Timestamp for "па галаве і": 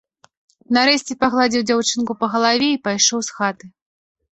2.23-2.83